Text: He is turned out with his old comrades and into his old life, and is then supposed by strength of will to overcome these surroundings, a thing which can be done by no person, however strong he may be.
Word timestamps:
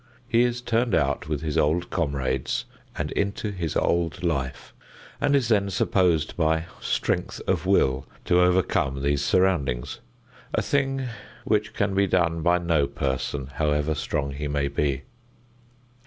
He 0.27 0.41
is 0.41 0.61
turned 0.61 0.95
out 0.95 1.29
with 1.29 1.41
his 1.41 1.59
old 1.59 1.91
comrades 1.91 2.65
and 2.97 3.11
into 3.11 3.51
his 3.51 3.75
old 3.75 4.23
life, 4.23 4.73
and 5.21 5.35
is 5.35 5.47
then 5.47 5.69
supposed 5.69 6.35
by 6.35 6.65
strength 6.79 7.39
of 7.45 7.67
will 7.67 8.07
to 8.25 8.41
overcome 8.41 9.03
these 9.03 9.23
surroundings, 9.23 9.99
a 10.55 10.63
thing 10.63 11.03
which 11.45 11.75
can 11.75 11.93
be 11.93 12.07
done 12.07 12.41
by 12.41 12.57
no 12.57 12.87
person, 12.87 13.45
however 13.53 13.93
strong 13.93 14.31
he 14.31 14.47
may 14.47 14.67
be. 14.69 15.03